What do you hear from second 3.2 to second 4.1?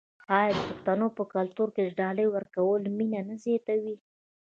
نه زیاتوي؟